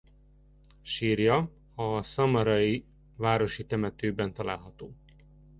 Sírja 0.83 1.49
a 1.75 2.03
szamarai 2.03 2.85
városi 3.15 3.65
temetőben 3.65 4.33
található. 4.33 4.95